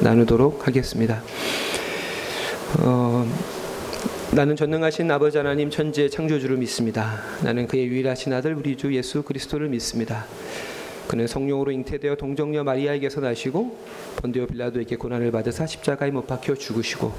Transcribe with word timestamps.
나누도록 0.00 0.66
하겠습니다. 0.66 1.22
어, 2.80 3.30
나는 4.32 4.56
전능하신 4.56 5.10
아버지 5.10 5.36
하나님 5.36 5.68
천지의 5.68 6.08
창조주를 6.08 6.56
믿습니다. 6.56 7.20
나는 7.44 7.66
그의 7.66 7.86
유일하신 7.88 8.32
아들 8.32 8.54
우리 8.54 8.78
주 8.78 8.96
예수 8.96 9.22
그리스도를 9.22 9.68
믿습니다. 9.68 10.24
그는 11.08 11.26
성령으로 11.26 11.72
잉태되어 11.72 12.14
동정녀 12.14 12.64
마리아에게서 12.64 13.20
나시고 13.20 13.76
본디오 14.16 14.46
빌라도에게 14.46 14.96
고난을 14.96 15.30
받으사 15.30 15.66
십자가에 15.66 16.10
못 16.10 16.26
박혀 16.26 16.54
죽으시고 16.54 17.12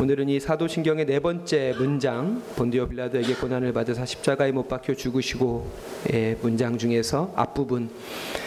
오늘은 0.00 0.30
이 0.30 0.40
사도신경의 0.40 1.04
네 1.04 1.20
번째 1.20 1.74
문장 1.76 2.42
본디오 2.56 2.88
빌라도에게 2.88 3.34
고난을 3.34 3.74
받으사 3.74 4.06
십자가에 4.06 4.50
못 4.50 4.66
박혀 4.66 4.94
죽으시고의 4.94 6.38
문장 6.40 6.78
중에서 6.78 7.34
앞부분 7.36 7.90
어, 7.90 8.45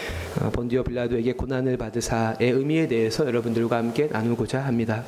본디오 0.53 0.83
빌라도에게 0.83 1.33
고난을 1.33 1.77
받으사의 1.77 2.37
의미에 2.41 2.87
대해서 2.87 3.25
여러분들과 3.25 3.77
함께 3.77 4.07
나누고자 4.11 4.59
합니다. 4.59 5.03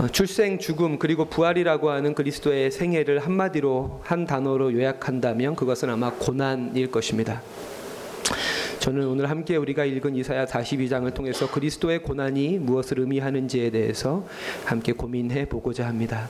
어, 0.00 0.06
출생, 0.06 0.58
죽음 0.58 0.98
그리고 0.98 1.24
부활이라고 1.24 1.90
하는 1.90 2.14
그리스도의 2.14 2.70
생애를 2.70 3.18
한마디로 3.18 4.00
한 4.04 4.26
단어로 4.26 4.72
요약한다면 4.72 5.56
그것은 5.56 5.90
아마 5.90 6.12
고난일 6.12 6.90
것입니다. 6.92 7.42
저는 8.78 9.08
오늘 9.08 9.28
함께 9.28 9.56
우리가 9.56 9.84
읽은 9.84 10.14
이사야 10.14 10.46
42장을 10.46 11.12
통해서 11.12 11.50
그리스도의 11.50 12.04
고난이 12.04 12.58
무엇을 12.58 13.00
의미하는지에 13.00 13.70
대해서 13.70 14.24
함께 14.64 14.92
고민해 14.92 15.46
보고자 15.46 15.86
합니다. 15.86 16.28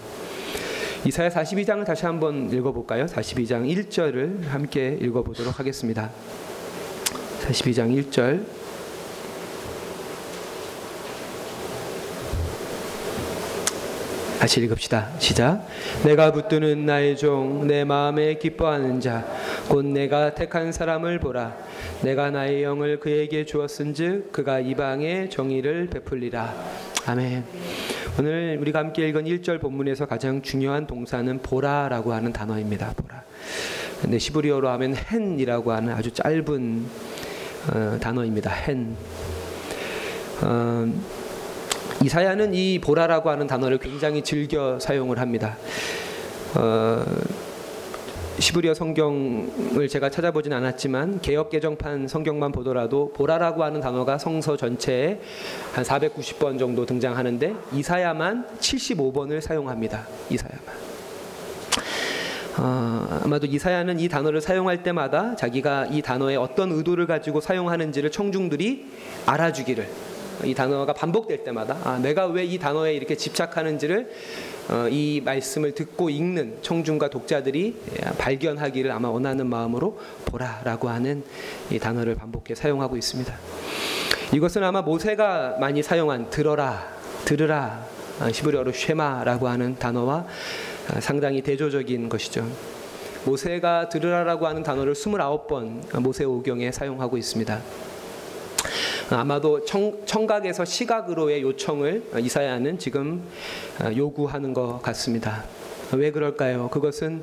이사야 1.05 1.29
42장을 1.29 1.85
다시 1.85 2.07
한번 2.07 2.51
읽어볼까요? 2.51 3.05
42장 3.05 3.71
1절을 3.71 4.47
함께 4.47 4.97
읽어보도록 5.01 5.59
하겠습니다. 5.59 6.11
42장 7.49 8.11
1절 8.11 8.45
다시 14.39 14.61
읽읍시다. 14.61 15.19
시작. 15.19 15.67
내가 16.05 16.31
붙드는 16.31 16.87
나의 16.87 17.17
종, 17.17 17.67
내 17.67 17.85
마음에 17.85 18.35
기뻐하는 18.35 19.01
자, 19.01 19.27
곧 19.69 19.85
내가 19.85 20.35
택한 20.35 20.71
사람을 20.71 21.19
보라. 21.19 21.57
내가 22.03 22.31
나의 22.31 22.63
영을 22.63 23.01
그에게 23.01 23.45
주었은즉 23.45 24.31
그가 24.31 24.61
이방의 24.61 25.31
정의를 25.31 25.89
베풀리라. 25.89 26.55
아멘. 27.07 27.45
오늘 28.19 28.59
우리가 28.61 28.79
함께 28.79 29.09
읽은 29.09 29.25
1절 29.25 29.61
본문에서 29.61 30.07
가장 30.07 30.41
중요한 30.41 30.87
동사는 30.87 31.41
보라라고 31.43 32.13
하는 32.13 32.33
단어입니다. 32.33 32.95
보라. 32.97 33.23
근데 34.01 34.19
시브리어로 34.19 34.69
하면 34.69 34.95
헨이라고 35.11 35.73
하는 35.73 35.93
아주 35.93 36.13
짧은 36.13 36.87
어, 37.73 37.99
단어입니다. 38.01 38.51
헨. 38.67 38.97
어, 40.43 40.87
이사야는 42.03 42.55
이 42.55 42.79
보라라고 42.79 43.31
하는 43.31 43.47
단어를 43.47 43.79
굉장히 43.79 44.23
즐겨 44.23 44.79
사용을 44.79 45.19
합니다. 45.19 45.57
어, 46.55 47.05
시브리어 48.39 48.73
성경을 48.73 49.89
제가 49.89 50.11
찾아보진 50.11 50.53
않았지만 50.53 51.21
개역 51.21 51.51
개정판 51.51 52.07
성경만 52.07 52.53
보더라도 52.53 53.13
보라라고 53.13 53.65
하는 53.65 53.81
단어가 53.81 54.17
성서 54.17 54.57
전체에 54.57 55.21
한 55.73 55.85
490번 55.85 56.59
정도 56.59 56.87
등장하는데 56.87 57.55
이사야만 57.73 58.47
75번을 58.61 59.41
사용합니다. 59.41 60.07
이사야만. 60.31 60.88
어, 62.59 63.21
아마도 63.25 63.47
이사야는 63.47 64.01
이 64.01 64.09
단어를 64.09 64.41
사용할 64.41 64.83
때마다 64.83 65.37
자기가 65.37 65.87
이 65.91 66.03
단어에 66.03 66.37
어떤 66.37 66.73
의도를 66.73 67.07
가지고 67.07 67.41
사용하는지를 67.41 68.11
청중들이 68.11 68.87
알아주기를 69.27 69.89
이 70.45 70.55
단어가 70.55 70.93
반복될 70.93 71.43
때마다 71.45 71.77
아, 71.85 71.99
내가 71.99 72.27
왜 72.27 72.45
이 72.45 72.59
단어에 72.59 72.95
이렇게 72.95 73.17
집착하는지를 73.17 74.11
어, 74.71 74.89
이 74.91 75.21
말씀을 75.25 75.73
듣고 75.75 76.11
읽는 76.11 76.59
청중과 76.63 77.11
독자들이 77.11 77.77
발견하기를 78.19 78.91
아마 78.91 79.09
원하는 79.09 79.49
마음으로 79.49 79.99
보라라고 80.27 80.89
하는 80.89 81.25
이 81.71 81.79
단어를 81.79 82.15
반복해 82.15 82.55
사용하고 82.55 82.97
있습니다. 82.97 83.35
이것은 84.35 84.63
아마 84.63 84.83
모세가 84.83 85.57
많이 85.59 85.83
사용한 85.83 86.31
들어라, 86.31 86.87
들으라, 87.25 87.85
아, 88.21 88.31
시브리어로 88.31 88.73
쉐마라고 88.73 89.49
하는 89.49 89.77
단어와 89.79 90.15
아, 90.17 90.27
상당히 91.01 91.43
대조적인 91.43 92.09
것이죠. 92.09 92.47
모세가 93.25 93.89
들으라라고 93.89 94.47
하는 94.47 94.63
단어를 94.63 94.95
29번 94.95 96.01
모세오경에 96.01 96.73
사용하고 96.73 97.17
있습니다. 97.17 97.61
아마도 99.11 99.65
청, 99.65 100.05
청각에서 100.05 100.65
시각으로의 100.65 101.43
요청을 101.43 102.05
이사야는 102.21 102.79
지금 102.79 103.23
아, 103.79 103.93
요구하는 103.93 104.53
것 104.53 104.81
같습니다. 104.83 105.45
왜 105.93 106.11
그럴까요? 106.11 106.69
그것은 106.69 107.23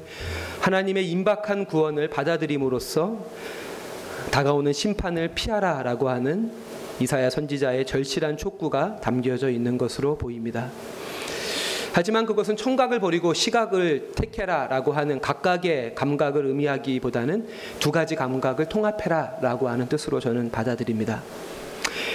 하나님의 0.62 1.09
임박한 1.12 1.66
구원을 1.66 2.08
받아들임으로써 2.09 3.24
다가오는 4.31 4.74
심판을 4.74 5.30
피하라라고 5.36 6.09
하는 6.09 6.52
이사야 7.00 7.30
선지자의 7.30 7.86
절실한 7.86 8.38
촉구가 8.38 9.02
담겨져 9.02 9.50
있는 9.50 9.78
것으로 9.78 10.18
보입니다. 10.18 10.72
하지만 11.95 12.25
그것은 12.25 12.57
청각을 12.57 13.00
버리고 13.00 13.33
시각을 13.33 14.11
택해라라고 14.16 14.91
하는 14.91 15.22
각각의 15.22 15.95
감각을 15.95 16.45
의미하기보다는 16.45 17.47
두 17.79 17.89
가지 17.94 18.17
감각을 18.17 18.66
통합해라라고 18.66 19.69
하는 19.69 19.88
뜻으로 19.88 20.19
저는 20.19 20.51
받아들입니다. 20.51 21.23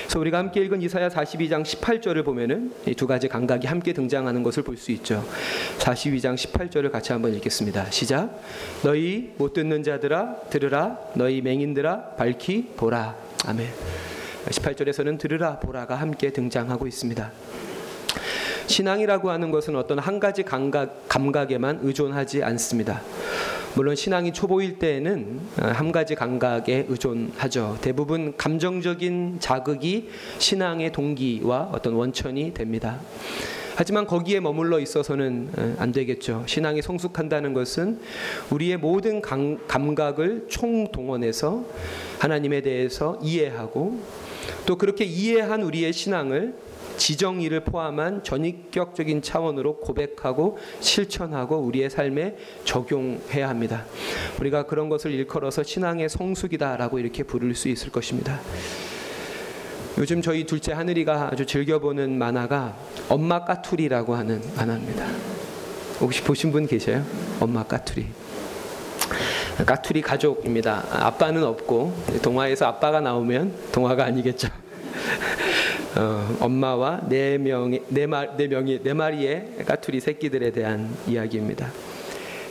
그래서 0.02 0.18
우리가 0.18 0.36
함께 0.36 0.60
읽은 0.60 0.82
이사야 0.82 1.08
42장 1.08 1.64
18절을 1.64 2.26
보면은 2.26 2.74
이 2.86 2.92
두 2.94 3.06
가지 3.06 3.26
감각이 3.26 3.66
함께 3.66 3.94
등장하는 3.94 4.42
것을 4.42 4.64
볼 4.64 4.76
수 4.76 4.92
있죠. 4.92 5.24
42장 5.78 6.34
18절을 6.34 6.90
같이 6.90 7.12
한번 7.12 7.32
읽겠습니다. 7.36 7.90
시작. 7.90 8.38
너희 8.82 9.32
못 9.38 9.54
듣는 9.54 9.82
자들아 9.82 10.42
들으라 10.50 10.98
너희 11.14 11.40
맹인들아 11.40 12.16
밝히 12.18 12.66
보라. 12.76 13.16
아멘. 13.46 13.66
18절에서는 14.44 15.18
들으라 15.18 15.58
보라가 15.58 15.94
함께 15.94 16.30
등장하고 16.34 16.86
있습니다. 16.86 17.32
신앙이라고 18.70 19.30
하는 19.30 19.50
것은 19.50 19.76
어떤 19.76 19.98
한 19.98 20.20
가지 20.20 20.42
감각, 20.42 21.08
감각에만 21.08 21.80
의존하지 21.82 22.42
않습니다. 22.44 23.02
물론 23.74 23.94
신앙이 23.94 24.32
초보일 24.32 24.78
때에는 24.78 25.40
어, 25.60 25.66
한 25.66 25.92
가지 25.92 26.14
감각에 26.14 26.86
의존하죠. 26.88 27.78
대부분 27.80 28.36
감정적인 28.36 29.38
자극이 29.40 30.08
신앙의 30.38 30.92
동기와 30.92 31.70
어떤 31.72 31.94
원천이 31.94 32.54
됩니다. 32.54 33.00
하지만 33.76 34.06
거기에 34.06 34.40
머물러 34.40 34.78
있어서는 34.78 35.50
어, 35.56 35.74
안 35.78 35.92
되겠죠. 35.92 36.44
신앙이 36.46 36.82
성숙한다는 36.82 37.52
것은 37.52 38.00
우리의 38.50 38.76
모든 38.76 39.20
감, 39.20 39.58
감각을 39.66 40.46
총동원해서 40.48 41.64
하나님에 42.18 42.60
대해서 42.60 43.18
이해하고 43.22 44.00
또 44.66 44.76
그렇게 44.76 45.04
이해한 45.04 45.62
우리의 45.62 45.92
신앙을 45.92 46.69
지정의를 47.00 47.64
포함한 47.64 48.22
전인격적인 48.22 49.22
차원으로 49.22 49.78
고백하고 49.78 50.58
실천하고 50.80 51.56
우리의 51.56 51.88
삶에 51.88 52.36
적용해야 52.64 53.48
합니다. 53.48 53.86
우리가 54.38 54.66
그런 54.66 54.90
것을 54.90 55.10
일컬어서 55.12 55.62
신앙의 55.62 56.10
성숙이다라고 56.10 56.98
이렇게 56.98 57.22
부를 57.22 57.54
수 57.54 57.68
있을 57.68 57.90
것입니다. 57.90 58.38
요즘 59.96 60.20
저희 60.20 60.44
둘째 60.44 60.72
하늘이가 60.72 61.30
아주 61.32 61.46
즐겨보는 61.46 62.18
만화가 62.18 62.76
엄마 63.08 63.44
까투리라고 63.44 64.14
하는 64.14 64.42
만화입니다. 64.54 65.06
혹시 66.00 66.22
보신 66.22 66.52
분 66.52 66.66
계셔요? 66.66 67.02
엄마 67.40 67.64
까투리. 67.64 68.06
까투리 69.64 70.02
가족입니다. 70.02 70.84
아빠는 70.90 71.44
없고 71.44 71.94
동화에서 72.22 72.66
아빠가 72.66 73.00
나오면 73.00 73.54
동화가 73.72 74.04
아니겠죠. 74.04 74.48
어, 75.96 76.36
엄마와 76.38 77.08
네 77.08 77.36
명의 77.36 77.82
네, 77.88 78.06
말, 78.06 78.36
네 78.36 78.46
명이 78.46 78.82
네 78.82 78.94
마리의 78.94 79.64
까투리 79.66 80.00
새끼들에 80.00 80.52
대한 80.52 80.88
이야기입니다. 81.08 81.70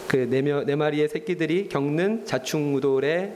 그네 0.07 0.41
네 0.41 0.75
마리의 0.75 1.07
새끼들이 1.07 1.69
겪는 1.69 2.25
자충우돌의 2.25 3.33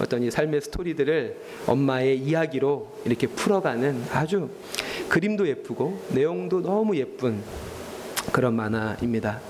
어떤 0.00 0.22
이 0.22 0.30
삶의 0.30 0.60
스토리들을 0.60 1.36
엄마의 1.66 2.18
이야기로 2.18 3.00
이렇게 3.06 3.26
풀어가는 3.26 4.04
아주 4.12 4.50
그림도 5.08 5.48
예쁘고 5.48 6.00
내용도 6.10 6.60
너무 6.60 6.96
예쁜 6.96 7.42
그런 8.32 8.54
만화입니다. 8.54 9.40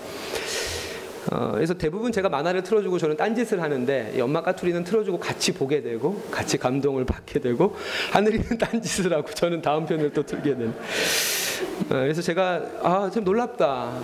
어, 1.32 1.52
그래서 1.54 1.74
대부분 1.74 2.12
제가 2.12 2.28
만화를 2.28 2.62
틀어주고 2.62 2.98
저는 2.98 3.16
딴짓을 3.16 3.60
하는데 3.60 4.18
엄마 4.20 4.42
까투리는 4.42 4.84
틀어주고 4.84 5.18
같이 5.18 5.52
보게 5.52 5.82
되고 5.82 6.22
같이 6.30 6.56
감동을 6.56 7.04
받게 7.04 7.40
되고 7.40 7.74
하늘이는 8.12 8.58
딴짓을 8.58 9.12
하고 9.12 9.28
저는 9.34 9.60
다음 9.62 9.86
편을 9.86 10.12
또 10.12 10.22
틀게 10.22 10.50
되는. 10.50 10.68
어, 10.68 10.74
그래서 11.88 12.22
제가 12.22 12.62
아 12.82 13.10
참 13.12 13.24
놀랍다. 13.24 13.98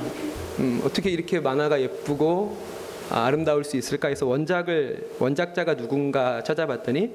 음, 0.58 0.80
어떻게 0.84 1.10
이렇게 1.10 1.40
만화가 1.40 1.80
예쁘고 1.80 2.72
아름다울 3.10 3.62
수 3.64 3.76
있을까 3.76 4.08
해서 4.08 4.26
원작을 4.26 5.10
원작자가 5.18 5.76
누군가 5.76 6.42
찾아봤더니 6.42 7.10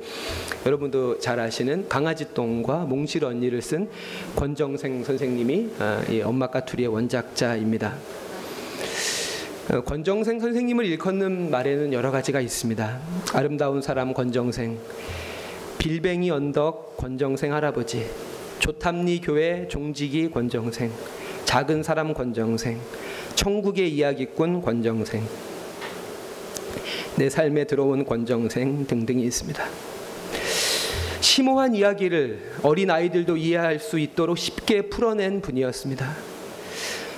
여러분도 0.65 1.17
잘 1.19 1.39
아시는 1.39 1.87
강아지똥과 1.89 2.85
몽실 2.85 3.25
언니를 3.25 3.61
쓴 3.61 3.89
권정생 4.35 5.03
선생님이 5.03 5.69
아, 5.79 6.03
이 6.09 6.21
엄마 6.21 6.47
까투리의 6.47 6.87
원작자입니다. 6.89 7.95
어, 9.69 9.81
권정생 9.81 10.39
선생님을 10.39 10.85
일컫는 10.85 11.51
말에는 11.51 11.91
여러 11.91 12.09
가지가 12.09 12.39
있습니다. 12.39 12.99
아름다운 13.33 13.81
사람 13.81 14.13
권정생, 14.13 14.79
빌뱅이 15.77 16.31
언덕 16.31 16.95
권정생 16.95 17.53
할아버지, 17.53 18.09
조탐리 18.59 19.19
교회 19.19 19.67
종지기 19.67 20.31
권정생, 20.31 20.89
작은 21.43 21.83
사람 21.83 22.13
권정생, 22.13 22.79
천국의 23.35 23.93
이야기꾼 23.93 24.61
권정생, 24.61 25.21
내 27.17 27.29
삶에 27.29 27.65
들어온 27.65 28.05
권정생 28.05 28.87
등등이 28.87 29.21
있습니다. 29.23 29.65
심오한 31.19 31.75
이야기를 31.75 32.53
어린 32.63 32.89
아이들도 32.89 33.35
이해할 33.35 33.79
수 33.79 33.99
있도록 33.99 34.37
쉽게 34.37 34.83
풀어낸 34.83 35.41
분이었습니다. 35.41 36.26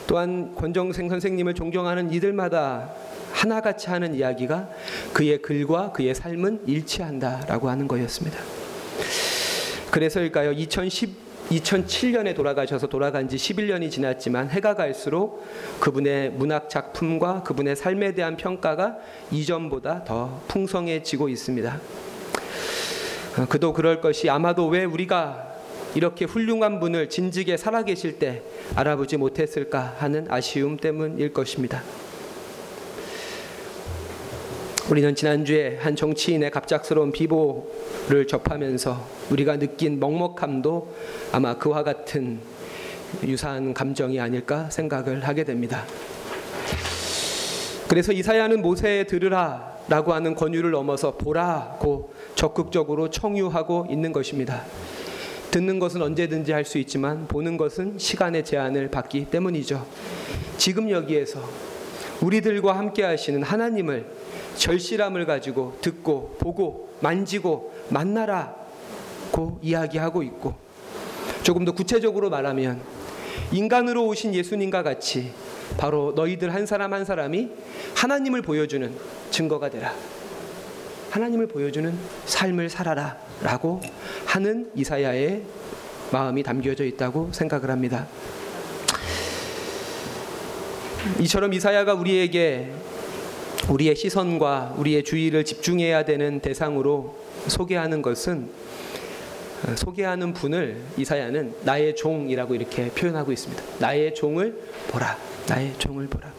또한 0.10 0.56
권정생 0.56 1.08
선생님을 1.08 1.54
존경하는 1.54 2.12
이들마다 2.12 2.90
하나같이 3.32 3.90
하는 3.90 4.16
이야기가 4.16 4.68
그의 5.14 5.40
글과 5.40 5.92
그의 5.92 6.16
삶은 6.16 6.64
일치한다라고 6.66 7.70
하는 7.70 7.88
거였습니다. 7.88 8.40
그래서일까요? 9.92 10.52
2010 10.54 11.30
2007년에 11.50 12.36
돌아가셔서 12.36 12.88
돌아간 12.88 13.28
지 13.28 13.36
11년이 13.36 13.90
지났지만 13.90 14.50
해가 14.50 14.76
갈수록 14.76 15.44
그분의 15.80 16.30
문학 16.32 16.70
작품과 16.70 17.42
그분의 17.42 17.76
삶에 17.76 18.14
대한 18.14 18.38
평가가 18.38 18.98
이전보다 19.32 20.04
더 20.04 20.42
풍성해지고 20.48 21.28
있습니다. 21.30 21.80
그도 23.50 23.74
그럴 23.74 24.00
것이 24.00 24.30
아마도 24.30 24.68
왜 24.68 24.84
우리가 24.86 25.49
이렇게 25.96 26.26
훌륭한 26.26 26.80
분을 26.80 27.10
진즉에 27.10 27.58
살아계실 27.58 28.20
때 28.20 28.42
알아보지 28.76 29.18
못했을까 29.18 29.96
하는 29.98 30.28
아쉬움 30.30 30.78
때문일 30.78 31.34
것입니다. 31.34 31.82
우리는 34.90 35.14
지난주에 35.14 35.78
한 35.80 35.96
정치인의 35.96 36.50
갑작스러운 36.50 37.12
비보를 37.12 38.26
접하면서 38.28 39.08
우리가 39.30 39.58
느낀 39.58 40.00
먹먹함도 40.00 40.96
아마 41.32 41.58
그와 41.58 41.84
같은 41.84 42.40
유사한 43.24 43.74
감정이 43.74 44.20
아닐까 44.20 44.70
생각을 44.70 45.28
하게 45.28 45.44
됩니다. 45.44 45.86
그래서 47.88 48.12
이사야는 48.12 48.62
모세에 48.62 49.06
들으라 49.06 49.78
라고 49.88 50.14
하는 50.14 50.36
권유를 50.36 50.72
넘어서 50.72 51.16
보라고 51.18 52.14
적극적으로 52.36 53.10
청유하고 53.10 53.88
있는 53.90 54.12
것입니다. 54.12 54.64
듣는 55.52 55.80
것은 55.80 56.02
언제든지 56.02 56.52
할 56.52 56.64
수 56.64 56.78
있지만 56.78 57.28
보는 57.28 57.58
것은 57.58 57.98
시간의 57.98 58.46
제한을 58.46 58.92
받기 58.92 59.26
때문이죠. 59.32 59.86
지금 60.58 60.90
여기에서 60.92 61.42
우리들과 62.22 62.78
함께 62.78 63.04
하시는 63.04 63.42
하나님을 63.42 64.06
절실함을 64.56 65.26
가지고 65.26 65.78
듣고 65.82 66.36
보고 66.40 66.90
만지고 67.00 67.74
만나라고 67.90 69.60
이야기하고 69.62 70.22
있고 70.24 70.54
조금 71.42 71.66
더 71.66 71.72
구체적으로 71.72 72.30
말하면 72.30 72.82
인간으로 73.52 74.06
오신 74.06 74.36
예수님과 74.36 74.84
같이 74.84 75.32
바로 75.78 76.12
너희들 76.16 76.54
한 76.54 76.66
사람 76.66 76.94
한 76.94 77.06
사람이 77.06 77.50
하나님을 77.96 78.42
보여주는 78.42 78.94
증거가 79.32 79.70
되라. 79.70 79.94
하나님을 81.10 81.48
보여주는 81.48 81.98
삶을 82.26 82.70
살아라 82.70 83.18
라고 83.42 83.82
하는 84.26 84.70
이사야의 84.76 85.44
마음이 86.12 86.44
담겨져 86.44 86.84
있다고 86.84 87.30
생각을 87.32 87.70
합니다. 87.70 88.08
이처럼 91.20 91.54
이사야가 91.54 91.94
우리에게 91.94 92.72
우리의 93.70 93.96
시선과 93.96 94.76
우리의 94.78 95.04
주의를 95.04 95.46
집중해야 95.46 96.04
되는 96.04 96.40
대상으로 96.40 97.18
소개하는 97.48 98.02
것은 98.02 98.50
소개하는 99.76 100.34
분을 100.34 100.82
이사야는 100.98 101.56
나의 101.64 101.96
종이라고 101.96 102.56
이렇게 102.56 102.90
표현하고 102.90 103.32
있습니다. 103.32 103.64
나의 103.80 104.16
종을 104.16 104.60
보라. 104.90 105.18
나의 105.48 105.74
종을 105.78 106.08
보라. 106.08 106.32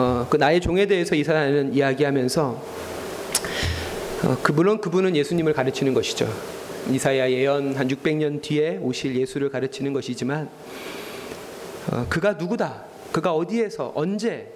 어, 0.00 0.26
그 0.30 0.38
나의 0.38 0.62
종에 0.62 0.86
대해서 0.86 1.14
이사야는 1.14 1.74
이야기하면서 1.74 2.62
어, 4.24 4.38
그 4.42 4.52
물론 4.52 4.80
그분은 4.80 5.14
예수님을 5.14 5.52
가르치는 5.52 5.92
것이죠. 5.92 6.26
이사야 6.90 7.30
예언 7.30 7.74
한 7.76 7.86
600년 7.86 8.40
뒤에 8.40 8.78
오실 8.78 9.14
예수를 9.16 9.50
가르치는 9.50 9.92
것이지만 9.92 10.48
어, 11.92 12.06
그가 12.08 12.32
누구다, 12.32 12.84
그가 13.12 13.34
어디에서 13.34 13.92
언제 13.94 14.50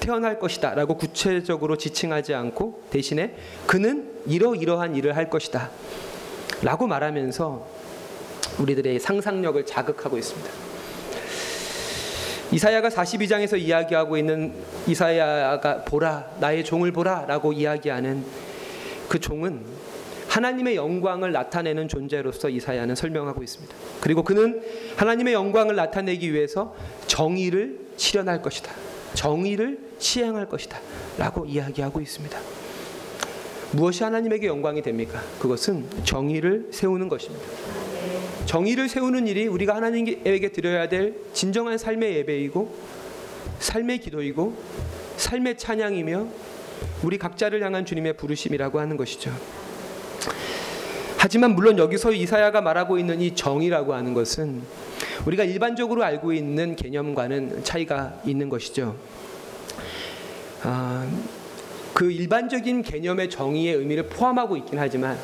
태어날 0.00 0.40
것이다라고 0.40 0.96
구체적으로 0.96 1.76
지칭하지 1.76 2.34
않고 2.34 2.82
대신에 2.90 3.36
그는 3.68 4.10
이러이러한 4.26 4.96
일을 4.96 5.14
할 5.14 5.30
것이다. 5.30 5.70
라고 6.62 6.88
말하면서 6.88 7.64
우리들의 8.58 8.98
상상력을 8.98 9.64
자극하고 9.66 10.18
있습니다. 10.18 10.69
이사야가 12.52 12.88
42장에서 12.88 13.58
이야기하고 13.58 14.16
있는 14.16 14.52
이사야가 14.86 15.84
보라 15.84 16.30
나의 16.40 16.64
종을 16.64 16.90
보라라고 16.92 17.52
이야기하는 17.52 18.24
그 19.08 19.20
종은 19.20 19.64
하나님의 20.28 20.76
영광을 20.76 21.32
나타내는 21.32 21.88
존재로서 21.88 22.48
이사야는 22.48 22.94
설명하고 22.94 23.42
있습니다. 23.42 23.74
그리고 24.00 24.22
그는 24.22 24.62
하나님의 24.96 25.34
영광을 25.34 25.74
나타내기 25.74 26.32
위해서 26.32 26.74
정의를 27.06 27.80
실현할 27.96 28.40
것이다. 28.40 28.72
정의를 29.14 29.78
시행할 29.98 30.48
것이다. 30.48 30.80
라고 31.18 31.44
이야기하고 31.44 32.00
있습니다. 32.00 32.38
무엇이 33.72 34.02
하나님에게 34.04 34.46
영광이 34.46 34.82
됩니까? 34.82 35.20
그것은 35.40 35.86
정의를 36.04 36.68
세우는 36.72 37.08
것입니다. 37.08 37.44
정의를 38.50 38.88
세우는 38.88 39.28
일이 39.28 39.46
우리가 39.46 39.76
하나님에게 39.76 40.48
드려야 40.48 40.88
될 40.88 41.14
진정한 41.32 41.78
삶의 41.78 42.16
예배이고 42.16 42.74
삶의 43.60 44.00
기도이고 44.00 44.56
삶의 45.18 45.56
찬양이며 45.56 46.26
우리 47.04 47.16
각자를 47.16 47.62
향한 47.62 47.86
주님의 47.86 48.14
부르심이라고 48.14 48.80
하는 48.80 48.96
것이죠. 48.96 49.32
하지만 51.16 51.54
물론 51.54 51.78
여기서 51.78 52.10
이사야가 52.10 52.60
말하고 52.60 52.98
있는 52.98 53.20
이 53.20 53.36
정의라고 53.36 53.94
하는 53.94 54.14
것은 54.14 54.62
우리가 55.26 55.44
일반적으로 55.44 56.02
알고 56.02 56.32
있는 56.32 56.74
개념과는 56.74 57.62
차이가 57.62 58.20
있는 58.26 58.48
것이죠. 58.48 58.96
아, 60.64 61.08
그 61.94 62.10
일반적인 62.10 62.82
개념의 62.82 63.30
정의의 63.30 63.76
의미를 63.76 64.08
포함하고 64.08 64.56
있긴 64.56 64.80
하지만 64.80 65.16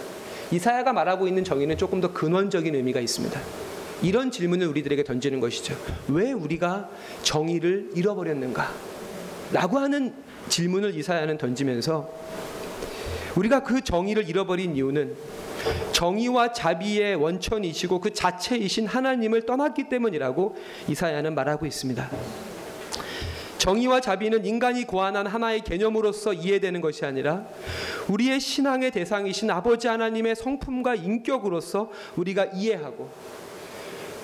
이사야가 0.51 0.93
말하고 0.93 1.27
있는 1.27 1.45
정의는 1.45 1.77
조금 1.77 2.01
더 2.01 2.13
근원적인 2.13 2.75
의미가 2.75 3.01
있습니다. 3.01 3.41
이런 4.03 4.31
질문을 4.31 4.67
우리들에게 4.69 5.03
던지는 5.05 5.41
것이죠. 5.41 5.75
왜 6.09 6.33
우리가 6.33 6.89
정의를 7.23 7.91
잃어버렸는가? 7.95 8.71
라고 9.53 9.79
하는 9.79 10.15
질문을 10.49 10.95
이사야는 10.97 11.39
던지면서 11.39 12.09
우리가 13.37 13.63
그 13.63 13.83
정의를 13.83 14.29
잃어버린 14.29 14.77
이유는 14.77 15.15
정의와 15.93 16.53
자비의 16.53 17.17
원천이시고 17.17 18.01
그 18.01 18.13
자체이신 18.13 18.87
하나님을 18.87 19.47
떠났기 19.47 19.89
때문이라고 19.89 20.57
이사야는 20.89 21.35
말하고 21.35 21.67
있습니다. 21.67 22.11
정의와 23.59 24.01
자비는 24.01 24.45
인간이 24.45 24.85
고안한 24.85 25.27
하나의 25.27 25.63
개념으로서 25.63 26.33
이해되는 26.33 26.81
것이 26.81 27.05
아니라 27.05 27.47
우리의 28.09 28.41
신앙의 28.41 28.91
대상이신 28.91 29.51
아버지 29.51 29.89
하나님의 29.89 30.37
성품과 30.37 30.95
인격으로서 30.97 31.91
우리가 32.17 32.47
이해하고 32.55 33.11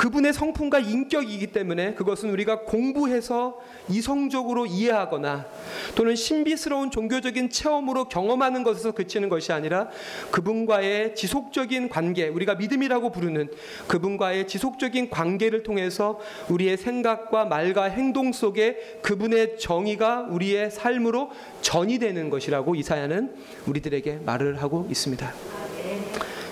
그분의 0.03 0.33
성품과 0.33 0.81
인격이기 0.81 1.53
때문에 1.53 1.95
그것은 1.95 2.31
우리가 2.31 2.63
공부해서 2.63 3.61
이성적으로 3.89 4.67
이해하거나 4.67 5.47
또는 5.95 6.17
신비스러운 6.17 6.91
종교적인 6.91 7.51
체험으로 7.51 8.09
경험하는 8.09 8.65
것에서 8.65 8.91
그치는 8.91 9.29
것이 9.29 9.53
아니라 9.53 9.91
그분과의 10.33 11.15
지속적인 11.15 11.89
관계, 11.89 12.27
우리가 12.27 12.57
믿음이라고 12.57 13.13
부르는 13.13 13.49
그분과의 13.87 14.49
지속적인 14.49 15.09
관계를 15.09 15.63
통해서 15.63 16.19
우리의 16.49 16.79
생각과 16.79 17.45
말과 17.45 17.85
행동 17.85 18.33
속에 18.33 18.99
그분의 19.03 19.57
정의가 19.59 20.23
우리의 20.23 20.73
삶으로 20.73 21.31
전이 21.61 22.01
되는 22.01 22.29
것이라고 22.29 22.75
이사야는 22.75 23.37
우리들에게 23.69 24.23
말을 24.25 24.61
하고 24.63 24.85
있습니다. 24.91 25.33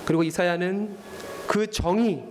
그리고 0.05 0.23
이사야는 0.23 0.95
그 1.49 1.69
정의 1.69 2.30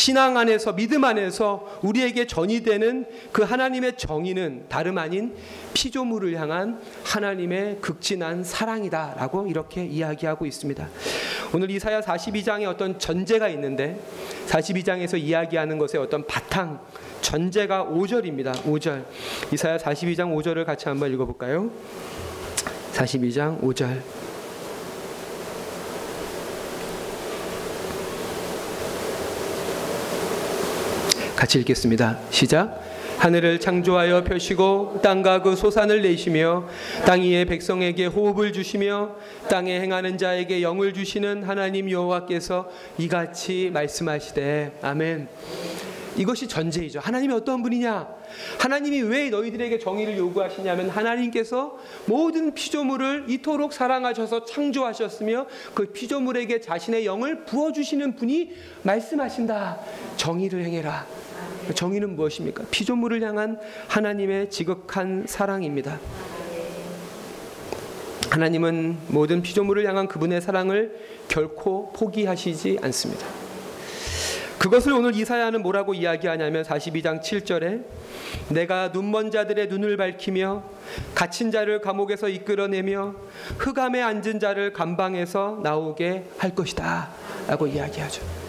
신앙 0.00 0.38
안에서 0.38 0.74
믿음 0.74 1.04
안에서 1.04 1.78
우리에게 1.82 2.26
전이되는 2.26 3.04
그 3.32 3.42
하나님의 3.42 3.98
정의는 3.98 4.64
다름 4.70 4.96
아닌 4.96 5.36
피조물을 5.74 6.34
향한 6.40 6.80
하나님의 7.04 7.82
극진한 7.82 8.42
사랑이다라고 8.42 9.46
이렇게 9.46 9.84
이야기하고 9.84 10.46
있습니다. 10.46 10.88
오늘 11.52 11.70
이사야 11.70 12.00
42장에 12.00 12.64
어떤 12.66 12.98
전제가 12.98 13.50
있는데 13.50 14.00
42장에서 14.46 15.20
이야기하는 15.20 15.76
것의 15.76 16.02
어떤 16.02 16.26
바탕 16.26 16.80
전제가 17.20 17.84
5절입니다. 17.84 18.54
5절. 18.62 19.04
이사야 19.52 19.76
42장 19.76 20.34
5절을 20.34 20.64
같이 20.64 20.88
한번 20.88 21.12
읽어 21.12 21.26
볼까요? 21.26 21.70
42장 22.94 23.60
5절. 23.60 24.19
같이 31.40 31.58
읽겠습니다. 31.60 32.18
시작. 32.28 32.84
하늘을 33.16 33.60
창조하여 33.60 34.24
펴시고 34.24 35.00
땅과 35.02 35.40
그 35.40 35.56
소산을 35.56 36.02
내시며 36.02 36.68
땅 37.06 37.22
위의 37.22 37.46
백성에게 37.46 38.04
호흡을 38.04 38.52
주시며 38.52 39.16
땅에 39.48 39.80
행하는 39.80 40.18
자에게 40.18 40.60
영을 40.60 40.92
주시는 40.92 41.44
하나님 41.44 41.90
여호와께서 41.90 42.68
이같이 42.98 43.70
말씀하시되 43.72 44.80
아멘. 44.82 45.28
이것이 46.16 46.46
전제이죠. 46.46 47.00
하나님이 47.00 47.32
어떤 47.32 47.62
분이냐? 47.62 48.06
하나님이 48.58 49.00
왜 49.02 49.30
너희들에게 49.30 49.78
정의를 49.78 50.18
요구하시냐면 50.18 50.90
하나님께서 50.90 51.78
모든 52.04 52.52
피조물을 52.52 53.24
이토록 53.28 53.72
사랑하셔서 53.72 54.44
창조하셨으며 54.44 55.46
그 55.72 55.86
피조물에게 55.86 56.60
자신의 56.60 57.06
영을 57.06 57.46
부어 57.46 57.72
주시는 57.72 58.16
분이 58.16 58.52
말씀하신다. 58.82 59.78
정의를 60.18 60.64
행해라. 60.64 61.06
정의는 61.74 62.16
무엇입니까? 62.16 62.64
피조물을 62.70 63.22
향한 63.22 63.58
하나님의 63.88 64.50
지극한 64.50 65.24
사랑입니다. 65.26 65.98
하나님은 68.30 68.98
모든 69.08 69.42
피조물을 69.42 69.86
향한 69.86 70.06
그분의 70.06 70.40
사랑을 70.40 70.96
결코 71.28 71.92
포기하시지 71.92 72.78
않습니다. 72.82 73.26
그것을 74.60 74.92
오늘 74.92 75.16
이사야는 75.16 75.62
뭐라고 75.62 75.94
이야기하냐면 75.94 76.64
42장 76.64 77.22
7절에 77.22 77.82
내가 78.50 78.88
눈먼 78.88 79.30
자들의 79.30 79.68
눈을 79.68 79.96
밝히며 79.96 80.62
갇힌 81.14 81.50
자를 81.50 81.80
감옥에서 81.80 82.28
이끌어내며 82.28 83.14
흑암에 83.58 84.02
앉은 84.02 84.38
자를 84.38 84.74
감방에서 84.74 85.60
나오게 85.62 86.26
할 86.36 86.54
것이다 86.54 87.08
라고 87.48 87.66
이야기하죠. 87.66 88.39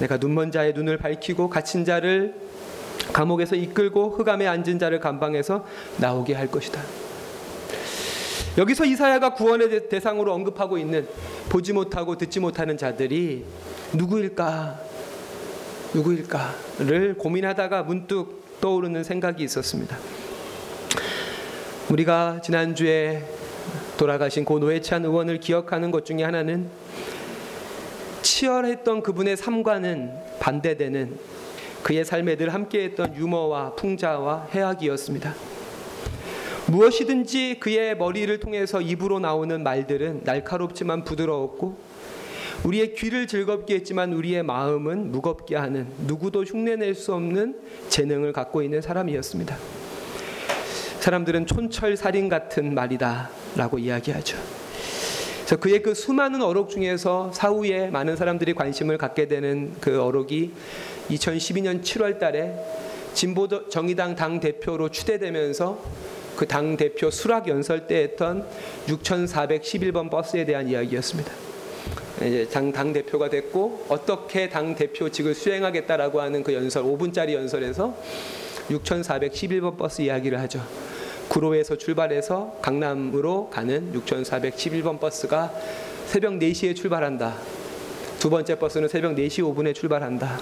내가 0.00 0.16
눈먼 0.16 0.50
자의 0.50 0.72
눈을 0.72 0.98
밝히고 0.98 1.48
갇힌 1.48 1.84
자를 1.84 2.34
감옥에서 3.12 3.56
이끌고 3.56 4.10
흑암에 4.10 4.46
앉은 4.46 4.78
자를 4.78 5.00
감방에서 5.00 5.64
나오게 5.98 6.34
할 6.34 6.50
것이다. 6.50 6.80
여기서 8.56 8.84
이사야가 8.84 9.34
구원의 9.34 9.88
대상으로 9.88 10.32
언급하고 10.32 10.78
있는 10.78 11.08
보지 11.48 11.72
못하고 11.72 12.16
듣지 12.16 12.40
못하는 12.40 12.76
자들이 12.76 13.44
누구일까? 13.92 14.80
누구일까를 15.94 17.14
고민하다가 17.18 17.82
문득 17.82 18.44
떠오르는 18.60 19.04
생각이 19.04 19.42
있었습니다. 19.44 19.98
우리가 21.90 22.40
지난주에 22.42 23.24
돌아가신 23.96 24.44
고 24.44 24.58
노회찬 24.58 25.04
의원을 25.04 25.38
기억하는 25.38 25.90
것 25.90 26.04
중에 26.04 26.22
하나는 26.22 26.68
치열했던 28.34 29.04
그분의 29.04 29.36
삶과는 29.36 30.12
반대되는 30.40 31.16
그의 31.84 32.04
삶에 32.04 32.34
늘 32.34 32.52
함께했던 32.52 33.14
유머와 33.14 33.76
풍자와 33.76 34.48
해악이었습니다. 34.52 35.32
무엇이든지 36.66 37.58
그의 37.60 37.96
머리를 37.96 38.40
통해서 38.40 38.80
입으로 38.80 39.20
나오는 39.20 39.62
말들은 39.62 40.22
날카롭지만 40.24 41.04
부드러웠고 41.04 41.76
우리의 42.64 42.94
귀를 42.96 43.28
즐겁게 43.28 43.76
했지만 43.76 44.12
우리의 44.12 44.42
마음은 44.42 45.12
무겁게 45.12 45.54
하는 45.54 45.86
누구도 46.04 46.42
흉내낼 46.42 46.96
수 46.96 47.14
없는 47.14 47.60
재능을 47.88 48.32
갖고 48.32 48.62
있는 48.62 48.80
사람이었습니다. 48.80 49.56
사람들은 50.98 51.46
촌철살인 51.46 52.28
같은 52.28 52.74
말이다라고 52.74 53.78
이야기하죠. 53.78 54.63
그래서 55.44 55.56
그의 55.56 55.82
그 55.82 55.92
수많은 55.92 56.40
어록 56.40 56.70
중에서 56.70 57.30
사후에 57.34 57.88
많은 57.88 58.16
사람들이 58.16 58.54
관심을 58.54 58.96
갖게 58.96 59.28
되는 59.28 59.74
그 59.78 60.00
어록이 60.00 60.52
2012년 61.10 61.82
7월 61.82 62.18
달에 62.18 62.54
진보 63.12 63.46
정의당 63.68 64.16
당 64.16 64.40
대표로 64.40 64.88
추대되면서 64.88 65.82
그 66.34 66.46
당 66.46 66.78
대표 66.78 67.10
수락 67.10 67.46
연설 67.46 67.86
때 67.86 67.96
했던 68.02 68.46
6411번 68.88 70.10
버스에 70.10 70.46
대한 70.46 70.66
이야기였습니다. 70.66 71.30
이제 72.22 72.48
당, 72.50 72.72
당 72.72 72.94
대표가 72.94 73.28
됐고 73.28 73.84
어떻게 73.88 74.48
당 74.48 74.74
대표직을 74.74 75.34
수행하겠다라고 75.34 76.22
하는 76.22 76.42
그 76.42 76.54
연설 76.54 76.84
5분짜리 76.84 77.34
연설에서 77.34 77.94
6,411번 78.70 79.76
버스 79.76 80.00
이야기를 80.00 80.40
하죠. 80.40 80.62
구로에서 81.28 81.76
출발해서 81.76 82.58
강남으로 82.62 83.50
가는 83.50 83.92
6,411번 83.94 85.00
버스가 85.00 85.52
새벽 86.06 86.34
4시에 86.34 86.76
출발한다. 86.76 87.34
두 88.18 88.30
번째 88.30 88.58
버스는 88.58 88.88
새벽 88.88 89.14
4시 89.14 89.42
5분에 89.42 89.74
출발한다. 89.74 90.38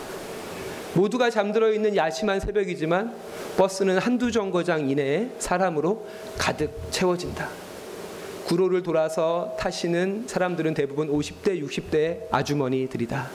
모두가 0.94 1.30
잠들어 1.30 1.72
있는 1.72 1.96
야심한 1.96 2.40
새벽이지만 2.40 3.14
버스는 3.56 3.98
한두 3.98 4.30
정거장 4.30 4.90
이내에 4.90 5.30
사람으로 5.38 6.06
가득 6.38 6.70
채워진다. 6.90 7.48
구로를 8.44 8.82
돌아서 8.82 9.56
타시는 9.58 10.24
사람들은 10.26 10.74
대부분 10.74 11.08
50대, 11.08 11.62
60대 11.64 12.26
아주머니들이다. 12.30 13.30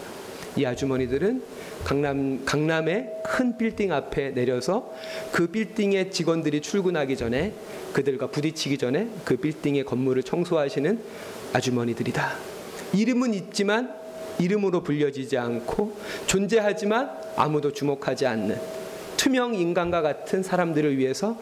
이 0.57 0.65
아주머니들은 0.65 1.41
강남 1.87 2.43
강남의 2.43 3.21
큰 3.23 3.57
빌딩 3.57 3.93
앞에 3.93 4.31
내려서 4.31 4.93
그 5.31 5.47
빌딩의 5.47 6.11
직원들이 6.11 6.59
출근하기 6.59 7.15
전에 7.15 7.53
그들과 7.93 8.27
부딪히기 8.27 8.77
전에 8.77 9.07
그 9.23 9.37
빌딩의 9.37 9.85
건물을 9.85 10.23
청소하시는 10.23 10.99
아주머니들이다. 11.53 12.33
이름은 12.93 13.33
있지만 13.35 13.95
이름으로 14.37 14.83
불려지지 14.83 15.37
않고 15.37 15.95
존재하지만 16.25 17.09
아무도 17.37 17.71
주목하지 17.71 18.25
않는 18.27 18.59
투명 19.15 19.55
인간과 19.55 20.01
같은 20.01 20.43
사람들을 20.43 20.97
위해서 20.97 21.37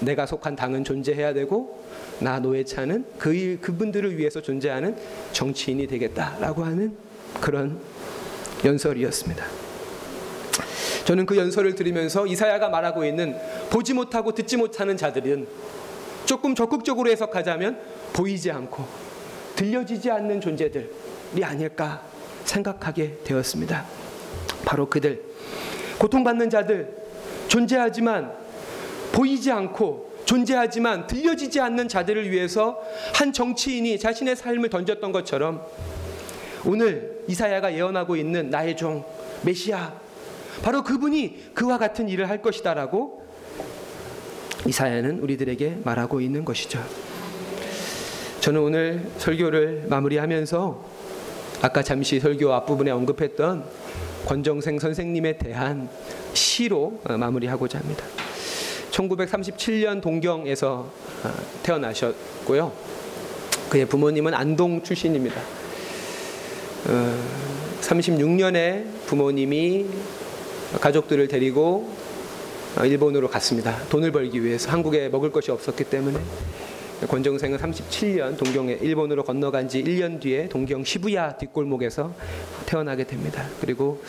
내가 0.00 0.26
속한 0.26 0.56
당은 0.56 0.82
존재해야 0.82 1.34
되고 1.34 1.84
나 2.18 2.40
노회찬은 2.40 3.04
그 3.16 3.58
그분들을 3.60 4.18
위해서 4.18 4.42
존재하는 4.42 4.96
정치인이 5.30 5.86
되겠다라고 5.86 6.64
하는 6.64 6.96
그런 7.40 7.78
연설이었습니다. 8.64 9.67
저는 11.08 11.24
그 11.24 11.38
연설을 11.38 11.74
들으면서 11.74 12.26
이사야가 12.26 12.68
말하고 12.68 13.02
있는 13.02 13.34
보지 13.70 13.94
못하고 13.94 14.32
듣지 14.34 14.58
못하는 14.58 14.94
자들은 14.94 15.48
조금 16.26 16.54
적극적으로 16.54 17.10
해석하자면 17.10 17.80
보이지 18.12 18.50
않고 18.50 18.84
들려지지 19.56 20.10
않는 20.10 20.42
존재들이 20.42 21.42
아닐까 21.42 22.02
생각하게 22.44 23.20
되었습니다. 23.24 23.86
바로 24.66 24.90
그들 24.90 25.22
고통받는 25.96 26.50
자들 26.50 26.94
존재하지만 27.48 28.34
보이지 29.12 29.50
않고 29.50 30.12
존재하지만 30.26 31.06
들려지지 31.06 31.58
않는 31.58 31.88
자들을 31.88 32.30
위해서 32.30 32.82
한 33.14 33.32
정치인이 33.32 33.98
자신의 33.98 34.36
삶을 34.36 34.68
던졌던 34.68 35.12
것처럼 35.12 35.64
오늘 36.66 37.22
이사야가 37.28 37.72
예언하고 37.72 38.16
있는 38.16 38.50
나의 38.50 38.76
종 38.76 39.06
메시아 39.40 40.07
바로 40.62 40.82
그분이 40.82 41.54
그와 41.54 41.78
같은 41.78 42.08
일을 42.08 42.28
할 42.28 42.42
것이다라고 42.42 43.26
이사야는 44.66 45.20
우리들에게 45.20 45.78
말하고 45.84 46.20
있는 46.20 46.44
것이죠. 46.44 46.82
저는 48.40 48.60
오늘 48.60 49.10
설교를 49.18 49.86
마무리하면서 49.88 50.84
아까 51.62 51.82
잠시 51.82 52.20
설교 52.20 52.52
앞부분에 52.52 52.90
언급했던 52.90 53.64
권정생 54.26 54.78
선생님에 54.78 55.38
대한 55.38 55.88
시로 56.34 57.00
마무리하고자 57.04 57.78
합니다. 57.78 58.04
1937년 58.90 60.00
동경에서 60.00 60.90
아, 61.24 61.34
태어나셨고요. 61.62 62.72
그의 63.70 63.86
부모님은 63.86 64.34
안동 64.34 64.82
출신입니다. 64.82 65.40
36년에 67.80 68.84
어, 68.84 69.00
부모님이 69.06 69.86
가족들을 70.80 71.28
데리고 71.28 71.90
어, 72.78 72.84
일본으로 72.84 73.28
갔습니다. 73.28 73.76
돈을 73.88 74.12
벌기 74.12 74.44
위해서 74.44 74.70
한국에 74.70 75.08
먹을 75.08 75.32
것이 75.32 75.50
없었기 75.50 75.84
때문에 75.84 76.18
권정생은 77.08 77.58
37년 77.58 78.36
동경에 78.36 78.78
일본으로 78.80 79.24
건너간 79.24 79.68
지 79.68 79.82
1년 79.82 80.20
뒤에 80.20 80.48
동경 80.48 80.84
시부야 80.84 81.36
뒷골목에서 81.38 82.12
태어나게 82.66 83.04
됩니다. 83.04 83.48
그리고 83.60 84.02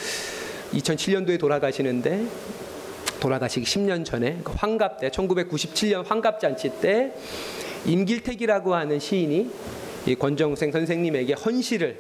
2007년도에 0.74 1.40
돌아가시는데 1.40 2.26
돌아가시기 3.20 3.66
10년 3.66 4.04
전에 4.06 4.40
그 4.44 4.52
환갑 4.56 5.00
때 5.00 5.10
1997년 5.10 6.06
환갑 6.06 6.40
잔치 6.40 6.70
때 6.82 7.14
임길택이라고 7.86 8.74
하는 8.76 9.00
시인이 9.00 9.52
이 10.08 10.16
권정생 10.16 10.72
선생님에게 10.72 11.34
헌시를 11.34 11.98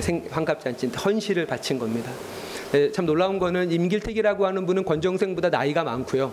생, 0.00 0.26
환갑 0.30 0.60
잔치 0.60 0.90
때 0.90 0.98
헌시를 0.98 1.46
바친 1.46 1.78
겁니다. 1.78 2.10
네, 2.72 2.90
참 2.92 3.06
놀라운 3.06 3.38
거는 3.38 3.70
임길택이라고 3.70 4.46
하는 4.46 4.66
분은 4.66 4.84
권정생보다 4.84 5.50
나이가 5.50 5.84
많고요. 5.84 6.32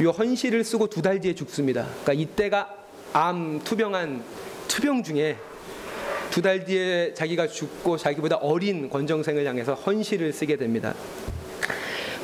이 0.00 0.04
헌시를 0.04 0.64
쓰고 0.64 0.88
두 0.88 1.02
달 1.02 1.20
뒤에 1.20 1.34
죽습니다. 1.34 1.86
그러니까 2.02 2.12
이때가 2.12 2.74
암 3.12 3.60
투병한 3.64 4.22
투병 4.68 5.02
중에 5.02 5.36
두 6.30 6.42
달 6.42 6.64
뒤에 6.64 7.14
자기가 7.14 7.46
죽고 7.46 7.96
자기보다 7.96 8.36
어린 8.36 8.90
권정생을 8.90 9.46
향해서 9.46 9.74
헌시를 9.74 10.32
쓰게 10.32 10.56
됩니다. 10.56 10.94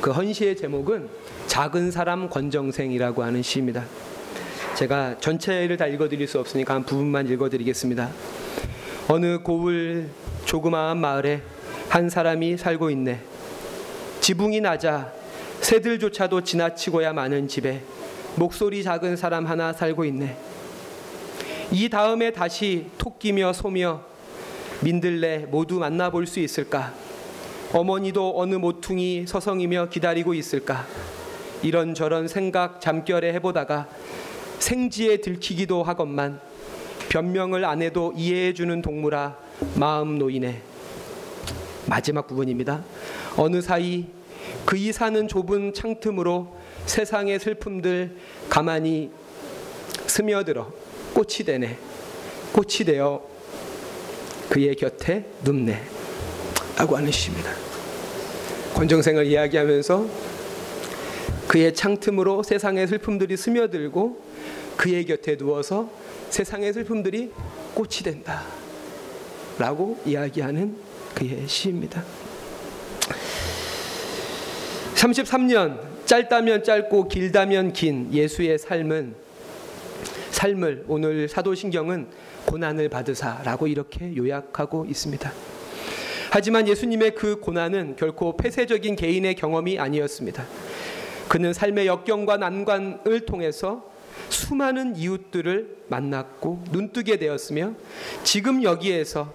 그 0.01 0.11
헌시의 0.11 0.57
제목은 0.57 1.09
작은 1.47 1.91
사람 1.91 2.29
권정생이라고 2.29 3.23
하는 3.23 3.41
시입니다. 3.41 3.85
제가 4.75 5.17
전체를 5.19 5.77
다 5.77 5.87
읽어드릴 5.87 6.27
수 6.27 6.39
없으니까 6.39 6.73
한 6.75 6.83
부분만 6.83 7.27
읽어드리겠습니다. 7.29 8.09
어느 9.07 9.39
고을 9.39 10.09
조그마한 10.45 10.97
마을에 10.97 11.41
한 11.89 12.09
사람이 12.09 12.57
살고 12.57 12.89
있네. 12.89 13.21
지붕이 14.21 14.61
낮아 14.61 15.11
새들조차도 15.61 16.41
지나치고야 16.41 17.11
마는 17.11 17.47
집에 17.47 17.81
목소리 18.35 18.83
작은 18.83 19.17
사람 19.17 19.47
하나 19.47 19.73
살고 19.73 20.05
있네. 20.05 20.37
이 21.71 21.89
다음에 21.89 22.31
다시 22.31 22.85
토끼며 22.99 23.51
소며 23.53 24.03
민들레 24.81 25.47
모두 25.49 25.79
만나볼 25.79 26.27
수 26.27 26.39
있을까? 26.39 26.93
어머니도 27.73 28.39
어느 28.39 28.53
모퉁이 28.55 29.25
서성이며 29.25 29.89
기다리고 29.89 30.35
있을까? 30.35 30.85
이런저런 31.63 32.27
생각 32.27 32.79
잠결에 32.79 33.33
해보다가 33.33 33.87
생지에 34.59 35.17
들키기도 35.17 35.81
하건만 35.81 36.39
변명을 37.09 37.65
안 37.65 37.81
해도 37.81 38.13
이해해주는 38.15 38.83
동물아 38.83 39.35
마음 39.75 40.19
놓이네. 40.19 40.70
마지막 41.91 42.25
부분입니다. 42.25 42.85
어느 43.35 43.61
사이 43.61 44.05
그이 44.65 44.93
사는 44.93 45.27
좁은 45.27 45.73
창틈으로 45.73 46.55
세상의 46.85 47.37
슬픔들 47.37 48.15
가만히 48.49 49.11
스며들어 50.07 50.71
꽃이 51.13 51.45
되네. 51.45 51.77
꽃이 52.53 52.85
되어 52.85 53.21
그의 54.47 54.73
곁에 54.75 55.25
눕네. 55.43 55.81
라고 56.77 56.95
하는 56.95 57.11
시입니다. 57.11 57.51
권정생을 58.73 59.25
이야기하면서 59.25 60.07
그의 61.49 61.75
창틈으로 61.75 62.43
세상의 62.43 62.87
슬픔들이 62.87 63.35
스며들고 63.35 64.21
그의 64.77 65.03
곁에 65.03 65.35
누워서 65.35 65.89
세상의 66.29 66.71
슬픔들이 66.71 67.33
꽃이 67.73 67.97
된다. 68.05 68.43
라고 69.59 69.99
이야기하는 70.05 70.90
그의 71.15 71.47
시입니다. 71.47 72.03
33년 74.95 75.79
짧다면 76.05 76.63
짧고 76.63 77.07
길다면 77.07 77.73
긴 77.73 78.13
예수의 78.13 78.57
삶은 78.59 79.15
삶을 80.31 80.85
오늘 80.87 81.27
사도신경은 81.27 82.07
고난을 82.45 82.89
받으사라고 82.89 83.67
이렇게 83.67 84.15
요약하고 84.15 84.85
있습니다. 84.85 85.31
하지만 86.31 86.67
예수님의 86.67 87.15
그 87.15 87.39
고난은 87.39 87.95
결코 87.97 88.37
폐쇄적인 88.37 88.95
개인의 88.95 89.35
경험이 89.35 89.77
아니었습니다. 89.79 90.45
그는 91.27 91.53
삶의 91.53 91.87
역경과 91.87 92.37
난관을 92.37 93.25
통해서 93.25 93.90
수많은 94.31 94.95
이웃들을 94.95 95.83
만났고 95.87 96.63
눈뜨게 96.71 97.17
되었으며 97.17 97.73
지금 98.23 98.63
여기에서 98.63 99.33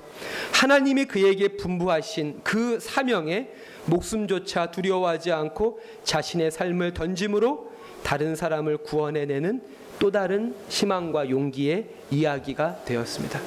하나님이 0.53 1.05
그에게 1.05 1.49
분부하신 1.49 2.41
그 2.43 2.81
사명에 2.81 3.51
목숨조차 3.87 4.71
두려워하지 4.71 5.33
않고 5.33 5.81
자신의 6.05 6.51
삶을 6.51 6.95
던짐으로 6.95 7.71
다른 8.03 8.35
사람을 8.35 8.79
구원해내는 8.79 9.63
또 9.99 10.11
다른 10.11 10.55
희망과 10.69 11.31
용기의 11.31 11.87
이야기가 12.11 12.85
되었습니다. 12.85 13.41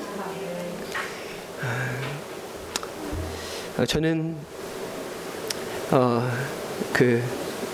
아, 3.78 3.86
저는 3.86 4.36
어, 5.92 6.30
그 6.94 7.22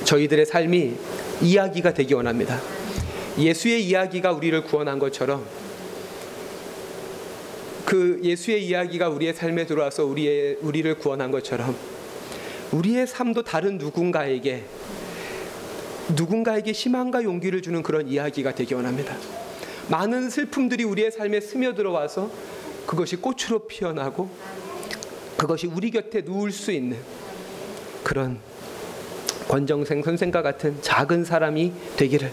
저희들의 0.04 0.46
삶이 0.46 0.96
이야기가 1.42 1.94
되기 1.94 2.14
원합니다. 2.14 2.75
예수의 3.38 3.86
이야기가 3.86 4.32
우리를 4.32 4.64
구원한 4.64 4.98
것처럼 4.98 5.46
그 7.86 8.20
예수의 8.24 8.66
이야기가 8.66 9.10
우리의 9.10 9.34
삶에 9.34 9.66
들어와서 9.66 10.06
우리의 10.06 10.58
우리를 10.62 10.96
구원한 10.98 11.32
것처럼 11.32 11.76
우리의 12.72 13.06
삶도 13.06 13.44
다른 13.44 13.78
누군가에게 13.78 14.64
누군가에게 16.16 16.72
희망과 16.72 17.24
용기를 17.24 17.62
주는 17.62 17.84
그런 17.84 18.08
이야기가 18.08 18.56
되기 18.56 18.74
원합니다. 18.74 19.16
많은 19.90 20.30
슬픔들이 20.30 20.84
우리의 20.84 21.12
삶에 21.12 21.42
스며들어와서 21.42 22.32
그것이 22.86 23.18
꽃으로 23.18 23.68
피어나고 23.68 24.30
그것이 25.38 25.68
우리 25.68 25.92
곁에 25.92 26.22
누울 26.22 26.52
수 26.52 26.72
있는 26.72 26.98
그런 28.04 28.40
권정생 29.48 30.02
선생과 30.02 30.42
같은 30.42 30.82
작은 30.82 31.24
사람이 31.26 31.72
되기를 31.98 32.32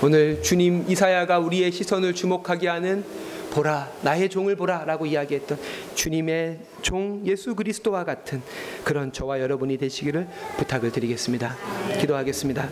오늘 0.00 0.40
주님 0.44 0.84
이사야가 0.86 1.40
우리의 1.40 1.72
시선을 1.72 2.14
주목하게 2.14 2.68
하는 2.68 3.04
보라 3.50 3.90
나의 4.02 4.28
종을 4.28 4.54
보라라고 4.54 5.06
이야기했던 5.06 5.58
주님의 5.96 6.60
종 6.82 7.22
예수 7.26 7.56
그리스도와 7.56 8.04
같은 8.04 8.40
그런 8.84 9.12
저와 9.12 9.40
여러분이 9.40 9.76
되시기를 9.76 10.28
부탁을 10.56 10.92
드리겠습니다. 10.92 11.56
기도하겠습니다. 11.98 12.68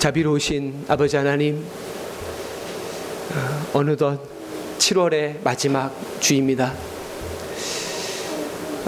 자비로우신 0.00 0.86
아버지 0.88 1.16
하나님 1.16 1.64
어, 3.30 3.78
어느덧 3.78 4.20
7월의 4.78 5.44
마지막 5.44 5.94
주입니다. 6.18 6.74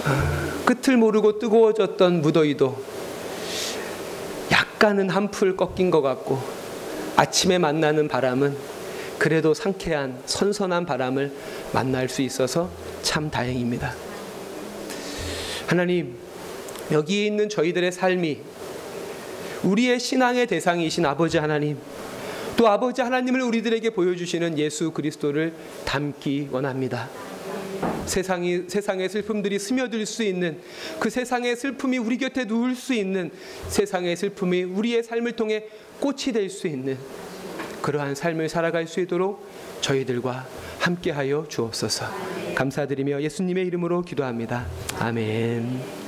어, 0.03 0.65
끝을 0.65 0.97
모르고 0.97 1.39
뜨거워졌던 1.39 2.21
무더위도 2.21 2.75
약간은 4.51 5.09
한풀 5.09 5.55
꺾인 5.55 5.89
것 5.89 6.01
같고 6.01 6.64
아침에 7.15 7.57
만나는 7.57 8.07
바람은 8.07 8.55
그래도 9.17 9.53
상쾌한 9.53 10.21
선선한 10.25 10.85
바람을 10.85 11.31
만날 11.73 12.09
수 12.09 12.21
있어서 12.21 12.69
참 13.01 13.31
다행입니다. 13.31 13.93
하나님, 15.67 16.15
여기 16.91 17.25
있는 17.25 17.49
저희들의 17.49 17.91
삶이 17.91 18.39
우리의 19.63 19.99
신앙의 19.99 20.47
대상이신 20.47 21.05
아버지 21.05 21.37
하나님, 21.37 21.77
또 22.57 22.67
아버지 22.67 23.01
하나님을 23.01 23.41
우리들에게 23.41 23.89
보여주시는 23.91 24.59
예수 24.59 24.91
그리스도를 24.91 25.53
담기 25.85 26.47
원합니다. 26.51 27.09
세상이 28.05 28.63
세상의 28.67 29.09
슬픔들이 29.09 29.59
스며들 29.59 30.05
수 30.05 30.23
있는 30.23 30.59
그 30.99 31.09
세상의 31.09 31.55
슬픔이 31.55 31.97
우리 31.97 32.17
곁에 32.17 32.45
누울 32.45 32.75
수 32.75 32.93
있는 32.93 33.31
세상의 33.67 34.15
슬픔이 34.15 34.63
우리의 34.63 35.03
삶을 35.03 35.33
통해 35.33 35.65
꽃이 36.05 36.33
될 36.33 36.51
수 36.51 36.67
있는 36.67 36.99
그러한 37.81 38.13
삶을 38.13 38.47
살아갈 38.47 38.85
수 38.85 38.99
있도록 38.99 39.43
저희들과 39.81 40.45
함께하여 40.79 41.47
주옵소서. 41.49 42.05
감사드리며 42.53 43.23
예수님의 43.23 43.65
이름으로 43.65 44.03
기도합니다. 44.03 44.67
아멘. 44.99 46.04